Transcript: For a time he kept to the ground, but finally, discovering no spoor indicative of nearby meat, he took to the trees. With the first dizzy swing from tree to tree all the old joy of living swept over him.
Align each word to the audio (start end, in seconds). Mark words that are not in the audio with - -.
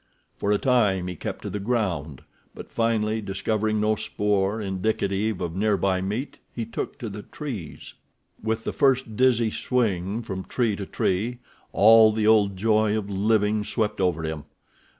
For 0.35 0.51
a 0.51 0.57
time 0.57 1.05
he 1.05 1.15
kept 1.15 1.43
to 1.43 1.51
the 1.51 1.59
ground, 1.59 2.23
but 2.55 2.71
finally, 2.71 3.21
discovering 3.21 3.79
no 3.79 3.95
spoor 3.95 4.59
indicative 4.59 5.39
of 5.41 5.55
nearby 5.55 6.01
meat, 6.01 6.39
he 6.55 6.65
took 6.65 6.97
to 6.97 7.07
the 7.07 7.21
trees. 7.21 7.93
With 8.41 8.63
the 8.63 8.73
first 8.73 9.15
dizzy 9.15 9.51
swing 9.51 10.23
from 10.23 10.45
tree 10.45 10.75
to 10.75 10.87
tree 10.87 11.37
all 11.71 12.11
the 12.11 12.25
old 12.25 12.57
joy 12.57 12.97
of 12.97 13.11
living 13.11 13.63
swept 13.63 14.01
over 14.01 14.23
him. 14.23 14.45